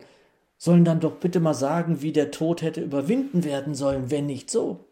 sollen 0.58 0.86
dann 0.86 1.01
doch 1.01 1.18
bitte 1.18 1.39
mal 1.39 1.53
sagen, 1.53 2.01
wie 2.01 2.13
der 2.13 2.32
Tod 2.32 2.63
hätte 2.63 2.82
überwinden 2.82 3.44
werden 3.44 3.75
sollen, 3.75 4.10
wenn 4.10 4.25
nicht 4.25 4.50
so. 4.50 4.88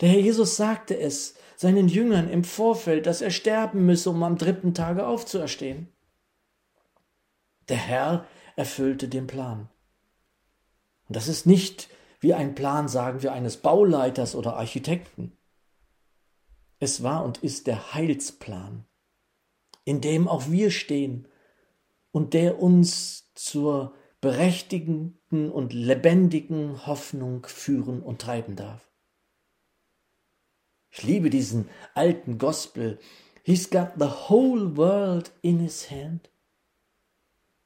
Der 0.00 0.10
Herr 0.10 0.20
Jesus 0.20 0.56
sagte 0.56 0.98
es 0.98 1.34
seinen 1.56 1.88
Jüngern 1.88 2.30
im 2.30 2.44
Vorfeld, 2.44 3.06
dass 3.06 3.20
er 3.20 3.30
sterben 3.30 3.84
müsse, 3.84 4.10
um 4.10 4.22
am 4.22 4.38
dritten 4.38 4.74
Tage 4.74 5.06
aufzuerstehen. 5.06 5.88
Der 7.68 7.76
Herr 7.76 8.26
erfüllte 8.56 9.08
den 9.08 9.26
Plan. 9.26 9.68
Und 11.08 11.16
das 11.16 11.26
ist 11.26 11.46
nicht 11.46 11.88
wie 12.20 12.34
ein 12.34 12.54
Plan, 12.54 12.88
sagen 12.88 13.22
wir, 13.22 13.32
eines 13.32 13.58
Bauleiters 13.58 14.34
oder 14.34 14.56
Architekten. 14.56 15.36
Es 16.80 17.02
war 17.02 17.24
und 17.24 17.38
ist 17.38 17.66
der 17.66 17.94
Heilsplan, 17.94 18.84
in 19.84 20.00
dem 20.00 20.28
auch 20.28 20.48
wir 20.48 20.70
stehen 20.70 21.26
und 22.12 22.34
der 22.34 22.60
uns 22.60 23.32
zur 23.34 23.94
berechtigenden 24.20 25.50
und 25.50 25.72
lebendigen 25.72 26.86
Hoffnung 26.86 27.46
führen 27.46 28.02
und 28.02 28.20
treiben 28.20 28.56
darf. 28.56 28.88
Ich 30.90 31.02
liebe 31.02 31.30
diesen 31.30 31.68
alten 31.94 32.38
Gospel. 32.38 32.98
He's 33.42 33.70
got 33.70 33.92
the 33.98 34.28
whole 34.28 34.76
world 34.76 35.32
in 35.42 35.60
his 35.60 35.90
hand. 35.90 36.28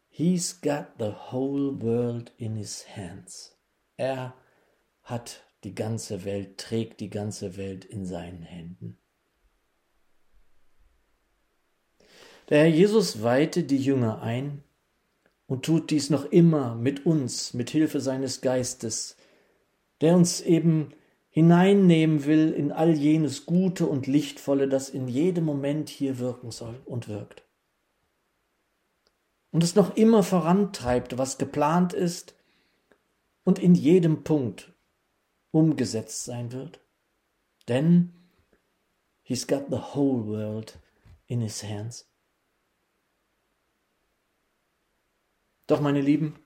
He's 0.09 0.61
got 0.61 0.99
the 0.99 1.13
whole 1.31 1.81
world 1.81 2.33
in 2.37 2.57
his 2.57 2.85
hands. 2.95 3.57
Er 3.97 4.35
hat 5.03 5.43
die 5.65 5.75
ganze 5.75 6.25
Welt, 6.25 6.59
trägt 6.59 7.01
die 7.01 7.11
ganze 7.11 7.57
Welt 7.57 7.85
in 7.85 8.05
seinen 8.05 8.43
Händen. 8.43 8.99
Der 12.49 12.59
Herr 12.61 12.69
Jesus 12.69 13.23
weihte 13.23 13.63
die 13.63 13.79
Jünger 13.79 14.21
ein 14.21 14.63
und 15.47 15.65
tut 15.65 15.91
dies 15.91 16.11
noch 16.11 16.27
immer 16.27 16.75
mit 16.75 17.07
uns, 17.07 17.55
mit 17.55 17.71
Hilfe 17.71 18.01
seines 18.01 18.41
Geistes, 18.41 19.17
der 20.01 20.17
uns 20.17 20.41
eben 20.41 20.93
hineinnehmen 21.33 22.27
will 22.27 22.53
in 22.53 22.73
all 22.73 22.93
jenes 22.93 23.47
Gute 23.47 23.87
und 23.87 24.07
Lichtvolle, 24.07 24.69
das 24.69 24.91
in 24.91 25.09
jedem 25.09 25.45
Moment 25.45 25.89
hier 25.89 26.19
wirken 26.19 26.51
soll 26.51 26.79
und 26.85 27.09
wirkt. 27.09 27.43
Und 29.51 29.65
es 29.65 29.75
noch 29.75 29.97
immer 29.97 30.23
vorantreibt, 30.23 31.17
was 31.17 31.39
geplant 31.39 31.95
ist 31.95 32.35
und 33.45 33.59
in 33.59 33.75
jedem 33.75 34.25
Punkt 34.25 34.75
umgesetzt 35.53 36.25
sein 36.27 36.53
wird. 36.53 36.81
Denn 37.67 38.13
he's 39.23 39.47
got 39.47 39.65
the 39.71 39.95
whole 39.95 40.27
world 40.27 40.79
in 41.27 41.41
his 41.41 41.63
hands. 41.65 42.11
Doch, 45.67 45.81
meine 45.81 46.03
Lieben, 46.03 46.39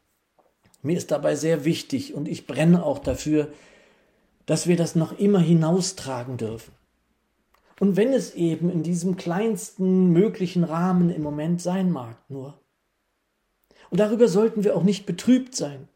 mir 0.82 0.96
ist 0.96 1.10
dabei 1.10 1.34
sehr 1.34 1.64
wichtig 1.64 2.14
und 2.14 2.28
ich 2.28 2.46
brenne 2.46 2.84
auch 2.84 3.00
dafür, 3.00 3.52
dass 4.46 4.66
wir 4.66 4.76
das 4.76 4.94
noch 4.94 5.18
immer 5.18 5.40
hinaustragen 5.40 6.36
dürfen. 6.36 6.72
Und 7.78 7.96
wenn 7.96 8.12
es 8.12 8.34
eben 8.34 8.70
in 8.70 8.82
diesem 8.82 9.16
kleinsten 9.16 10.10
möglichen 10.12 10.64
Rahmen 10.64 11.10
im 11.10 11.22
Moment 11.22 11.60
sein 11.60 11.90
mag, 11.90 12.16
nur. 12.30 12.58
Und 13.90 14.00
darüber 14.00 14.28
sollten 14.28 14.64
wir 14.64 14.76
auch 14.76 14.82
nicht 14.82 15.04
betrübt 15.04 15.54
sein. 15.54 15.88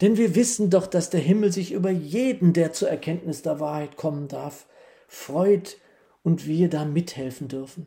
Denn 0.00 0.16
wir 0.16 0.34
wissen 0.34 0.70
doch, 0.70 0.86
dass 0.86 1.10
der 1.10 1.20
Himmel 1.20 1.52
sich 1.52 1.72
über 1.72 1.90
jeden, 1.90 2.52
der 2.52 2.72
zur 2.72 2.88
Erkenntnis 2.88 3.42
der 3.42 3.58
Wahrheit 3.58 3.96
kommen 3.96 4.28
darf, 4.28 4.66
freut 5.08 5.78
und 6.22 6.46
wir 6.46 6.68
da 6.68 6.84
mithelfen 6.84 7.48
dürfen. 7.48 7.86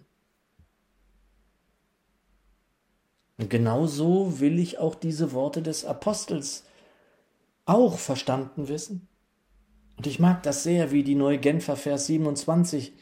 Und 3.37 3.49
genau 3.49 3.87
so 3.87 4.39
will 4.39 4.59
ich 4.59 4.77
auch 4.77 4.95
diese 4.95 5.31
Worte 5.31 5.61
des 5.61 5.85
Apostels 5.85 6.65
auch 7.65 7.97
verstanden 7.97 8.67
wissen. 8.67 9.07
Und 10.01 10.07
ich 10.07 10.17
mag 10.17 10.41
das 10.41 10.63
sehr, 10.63 10.91
wie 10.91 11.03
die 11.03 11.13
neue 11.13 11.37
Genfer 11.37 11.75
Vers 11.75 12.07
27 12.07 12.93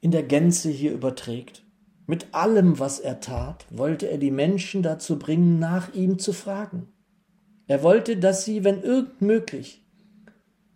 in 0.00 0.10
der 0.10 0.22
Gänze 0.22 0.70
hier 0.70 0.94
überträgt. 0.94 1.62
Mit 2.06 2.28
allem, 2.32 2.78
was 2.78 2.98
er 2.98 3.20
tat, 3.20 3.66
wollte 3.68 4.08
er 4.08 4.16
die 4.16 4.30
Menschen 4.30 4.82
dazu 4.82 5.18
bringen, 5.18 5.58
nach 5.58 5.92
ihm 5.92 6.18
zu 6.18 6.32
fragen. 6.32 6.88
Er 7.66 7.82
wollte, 7.82 8.16
dass 8.16 8.46
sie, 8.46 8.64
wenn 8.64 8.82
irgend 8.82 9.20
möglich, 9.20 9.84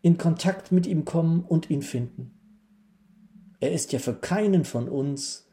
in 0.03 0.18
Kontakt 0.18 0.71
mit 0.71 0.87
ihm 0.87 1.07
kommen 1.07 1.40
und 1.40 1.71
ihn 1.71 1.81
finden. 1.81 2.38
Er 3.59 3.73
ist 3.73 3.90
ja 3.95 4.01
für 4.01 4.12
keinen 4.12 4.66
von 4.66 4.87
uns 4.87 5.49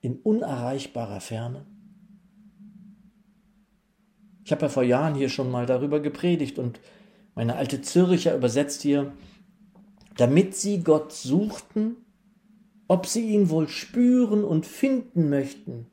in 0.00 0.16
unerreichbarer 0.16 1.20
Ferne. 1.20 1.64
Ich 4.44 4.50
habe 4.50 4.62
ja 4.62 4.68
vor 4.68 4.82
Jahren 4.82 5.14
hier 5.14 5.28
schon 5.28 5.52
mal 5.52 5.66
darüber 5.66 6.00
gepredigt 6.00 6.58
und 6.58 6.80
meine 7.34 7.56
alte 7.56 7.82
Zürcher 7.82 8.36
übersetzt 8.36 8.82
hier, 8.82 9.12
damit 10.16 10.54
sie 10.54 10.82
Gott 10.82 11.12
suchten, 11.12 11.96
ob 12.86 13.06
sie 13.06 13.30
ihn 13.30 13.50
wohl 13.50 13.68
spüren 13.68 14.44
und 14.44 14.66
finden 14.66 15.28
möchten, 15.28 15.86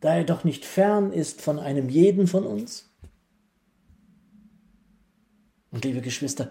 da 0.00 0.14
er 0.14 0.24
doch 0.24 0.44
nicht 0.44 0.64
fern 0.64 1.12
ist 1.12 1.40
von 1.40 1.58
einem 1.58 1.88
jeden 1.88 2.26
von 2.26 2.44
uns? 2.44 2.90
Und 5.70 5.84
liebe 5.84 6.00
Geschwister, 6.00 6.50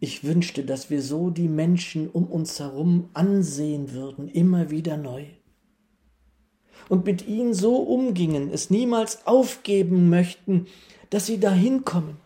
ich 0.00 0.24
wünschte, 0.24 0.64
dass 0.64 0.90
wir 0.90 1.02
so 1.02 1.30
die 1.30 1.48
Menschen 1.48 2.08
um 2.08 2.26
uns 2.26 2.60
herum 2.60 3.08
ansehen 3.14 3.92
würden, 3.92 4.28
immer 4.28 4.70
wieder 4.70 4.96
neu. 4.96 5.24
Und 6.88 7.06
mit 7.06 7.26
ihnen 7.26 7.54
so 7.54 7.76
umgingen, 7.76 8.50
es 8.50 8.70
niemals 8.70 9.26
aufgeben 9.26 10.10
möchten, 10.10 10.66
dass 11.10 11.26
sie 11.26 11.38
dahin 11.38 11.84
kommen, 11.84 12.18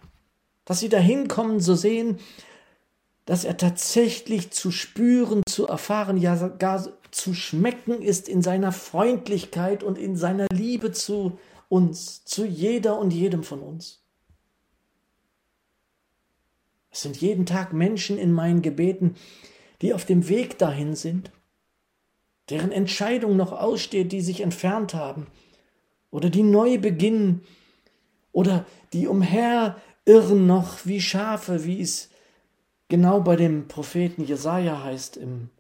dass 0.69 0.81
sie 0.81 0.91
dahin 0.91 1.29
kommen 1.29 1.61
zu 1.61 1.75
sehen, 1.75 2.19
dass 3.25 3.45
er 3.45 3.57
tatsächlich 3.57 4.51
zu 4.51 4.71
spüren, 4.71 5.43
zu 5.49 5.67
erfahren, 5.67 6.19
ja 6.19 6.37
gar 6.49 6.87
zu 7.11 7.33
schmecken 7.33 8.03
ist 8.03 8.29
in 8.29 8.43
seiner 8.43 8.71
Freundlichkeit 8.71 9.83
und 9.83 9.97
in 9.97 10.15
seiner 10.15 10.47
Liebe 10.53 10.93
zu 10.93 11.39
uns, 11.71 12.23
zu 12.27 12.45
jeder 12.45 12.99
und 12.99 13.15
jedem 13.15 13.45
von 13.45 13.61
uns. 13.61 14.05
Es 16.91 17.01
sind 17.01 17.17
jeden 17.17 17.47
Tag 17.47 17.73
Menschen 17.73 18.19
in 18.19 18.31
meinen 18.31 18.61
Gebeten, 18.61 19.15
die 19.81 19.95
auf 19.95 20.05
dem 20.05 20.29
Weg 20.29 20.59
dahin 20.59 20.95
sind, 20.95 21.33
deren 22.51 22.73
Entscheidung 22.73 23.39
noch 23.39 23.53
aussteht, 23.53 24.13
die 24.13 24.21
sich 24.21 24.43
entfernt 24.43 24.93
haben 24.93 25.29
oder 26.11 26.29
die 26.29 26.43
neu 26.43 26.77
beginnen 26.77 27.41
oder 28.33 28.67
die 28.93 29.07
umher 29.07 29.81
irren 30.09 30.47
noch 30.47 30.87
wie 30.87 31.01
Schafe, 31.01 31.65
wie 31.65 31.81
es 31.81 32.09
genau 32.89 33.21
bei 33.21 33.37
dem 33.37 33.69
Propheten 33.69 34.25
Jesaja 34.25 34.83
heißt, 34.83 35.17
im, 35.19 35.51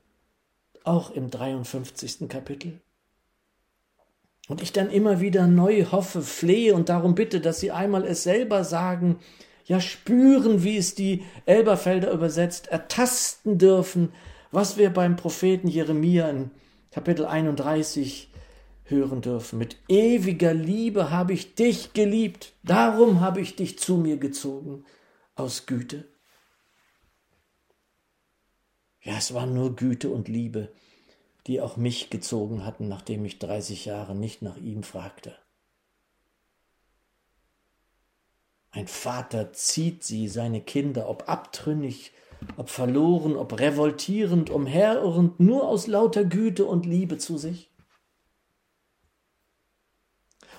auch 0.84 1.10
im 1.10 1.30
53. 1.30 2.28
Kapitel. 2.28 2.80
Und 4.48 4.62
ich 4.62 4.72
dann 4.72 4.90
immer 4.90 5.20
wieder 5.20 5.46
neu 5.46 5.84
hoffe, 5.84 6.22
flehe 6.22 6.74
und 6.74 6.88
darum 6.88 7.14
bitte, 7.14 7.40
dass 7.40 7.60
sie 7.60 7.70
einmal 7.70 8.04
es 8.04 8.22
selber 8.22 8.64
sagen, 8.64 9.18
ja 9.66 9.82
spüren, 9.82 10.64
wie 10.64 10.78
es 10.78 10.94
die 10.94 11.24
Elberfelder 11.44 12.10
übersetzt, 12.10 12.68
ertasten 12.68 13.58
dürfen, 13.58 14.10
was 14.50 14.78
wir 14.78 14.88
beim 14.88 15.16
Propheten 15.16 15.68
Jeremia 15.68 16.30
in 16.30 16.50
Kapitel 16.90 17.26
31 17.26 18.30
hören 18.90 19.20
dürfen. 19.20 19.58
Mit 19.58 19.76
ewiger 19.88 20.54
Liebe 20.54 21.10
habe 21.10 21.32
ich 21.32 21.54
dich 21.54 21.92
geliebt, 21.92 22.54
darum 22.62 23.20
habe 23.20 23.40
ich 23.40 23.56
dich 23.56 23.78
zu 23.78 23.96
mir 23.96 24.16
gezogen, 24.16 24.84
aus 25.34 25.66
Güte. 25.66 26.08
Ja, 29.02 29.16
es 29.16 29.32
war 29.32 29.46
nur 29.46 29.76
Güte 29.76 30.10
und 30.10 30.28
Liebe, 30.28 30.72
die 31.46 31.60
auch 31.60 31.76
mich 31.76 32.10
gezogen 32.10 32.64
hatten, 32.64 32.88
nachdem 32.88 33.24
ich 33.24 33.38
30 33.38 33.84
Jahre 33.84 34.14
nicht 34.14 34.42
nach 34.42 34.56
ihm 34.56 34.82
fragte. 34.82 35.36
Ein 38.70 38.86
Vater 38.86 39.52
zieht 39.52 40.04
sie, 40.04 40.28
seine 40.28 40.60
Kinder, 40.60 41.08
ob 41.08 41.28
abtrünnig, 41.28 42.12
ob 42.56 42.68
verloren, 42.68 43.36
ob 43.36 43.58
revoltierend, 43.58 44.50
umherirrend, 44.50 45.40
nur 45.40 45.66
aus 45.66 45.86
lauter 45.86 46.24
Güte 46.24 46.66
und 46.66 46.86
Liebe 46.86 47.18
zu 47.18 47.38
sich. 47.38 47.70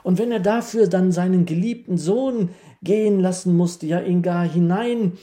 Und 0.04 0.18
wenn 0.18 0.32
er 0.32 0.40
dafür 0.40 0.88
dann 0.88 1.12
seinen 1.12 1.46
geliebten 1.46 1.98
Sohn 1.98 2.50
gehen 2.82 3.20
lassen 3.20 3.56
musste, 3.56 3.86
ja 3.86 4.00
ihn 4.00 4.22
gar 4.22 4.48
hinein 4.48 5.18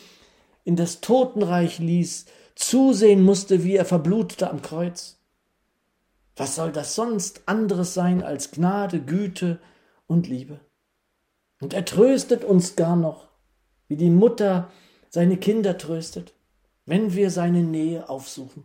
in 0.65 0.77
das 0.77 1.01
Totenreich 1.01 1.79
ließ, 1.79 2.27
zusehen 2.55 3.23
musste, 3.23 3.65
wie 3.65 3.77
er 3.77 3.85
verblutete 3.85 4.51
am 4.51 4.63
Kreuz. 4.63 5.19
Was 6.37 6.57
soll 6.57 6.73
das 6.73 6.95
sonst 6.95 7.43
anderes 7.47 7.95
sein 7.95 8.23
als 8.23 8.51
Gnade, 8.51 9.01
Güte 9.01 9.59
und 10.07 10.29
Liebe? 10.29 10.61
Und 11.61 11.73
er 11.73 11.85
tröstet 11.85 12.45
uns 12.45 12.77
gar 12.77 12.97
noch, 12.97 13.29
wie 13.89 13.97
die 13.97 14.11
Mutter 14.11 14.71
seine 15.09 15.39
Kinder 15.39 15.79
tröstet, 15.79 16.35
wenn 16.85 17.15
wir 17.15 17.31
seine 17.31 17.63
Nähe 17.63 18.09
aufsuchen. 18.09 18.65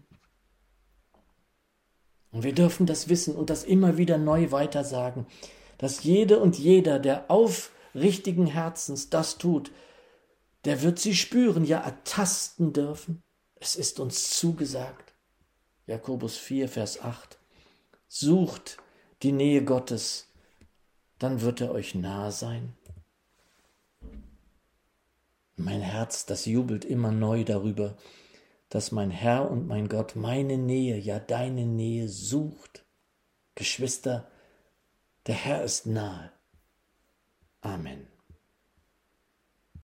Und 2.32 2.44
wir 2.44 2.54
dürfen 2.54 2.86
das 2.86 3.10
wissen 3.10 3.36
und 3.36 3.50
das 3.50 3.64
immer 3.64 3.98
wieder 3.98 4.18
neu 4.18 4.52
weitersagen 4.52 5.26
dass 5.82 6.04
jede 6.04 6.40
und 6.40 6.60
jeder, 6.60 7.00
der 7.00 7.32
aufrichtigen 7.32 8.46
Herzens 8.46 9.10
das 9.10 9.40
tut, 9.40 9.72
der 10.64 10.84
wird 10.84 11.00
sie 11.00 11.16
spüren, 11.16 11.66
ja 11.66 11.80
ertasten 11.80 12.72
dürfen, 12.72 13.24
Es 13.60 13.76
ist 13.76 14.00
uns 14.00 14.38
zugesagt. 14.40 15.16
Jakobus 15.88 16.38
4, 16.38 16.70
Vers 16.70 17.02
8. 17.02 17.40
Sucht 18.08 18.78
die 19.24 19.32
Nähe 19.32 19.64
Gottes, 19.64 20.28
dann 21.18 21.42
wird 21.42 21.62
er 21.62 21.72
euch 21.72 21.96
nahe 21.96 22.32
sein. 22.32 22.74
Mein 25.56 25.82
Herz, 25.82 26.28
das 26.28 26.46
jubelt 26.46 26.86
immer 26.86 27.12
neu 27.12 27.44
darüber, 27.44 27.98
dass 28.70 28.92
mein 28.92 29.10
Herr 29.10 29.50
und 29.50 29.68
mein 29.68 29.90
Gott 29.90 30.16
meine 30.16 30.60
Nähe, 30.60 30.98
ja 30.98 31.20
deine 31.20 31.66
Nähe 31.66 32.08
sucht. 32.08 32.86
Geschwister, 33.56 34.28
der 35.28 35.36
Herr 35.36 35.64
ist 35.64 35.86
nahe. 35.86 36.32
Amen. 37.62 38.11